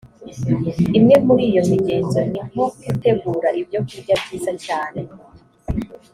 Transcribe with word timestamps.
imwe 0.97 1.15
muri 1.27 1.43
iyo 1.51 1.61
migenzo 1.71 2.19
ni 2.31 2.41
nko 2.47 2.63
gutegura 2.85 3.49
ibyo 3.61 3.79
kurya 3.87 4.15
byiza 4.21 4.51
cyane 4.65 5.01